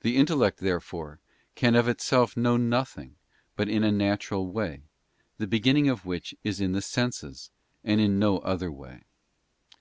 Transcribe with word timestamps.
The 0.00 0.16
intellect, 0.16 0.58
therefore, 0.58 1.20
can 1.54 1.76
of 1.76 1.86
itself 1.86 2.36
know 2.36 2.56
nothing 2.56 3.14
but 3.54 3.68
in 3.68 3.84
a 3.84 3.92
natural 3.92 4.50
way, 4.50 4.82
the 5.36 5.46
beginning 5.46 5.88
of 5.88 6.04
which 6.04 6.34
is 6.42 6.60
in 6.60 6.72
the 6.72 6.82
senses, 6.82 7.52
and 7.84 8.00
in 8.00 8.18
no 8.18 8.38
other 8.38 8.72
way. 8.72 9.04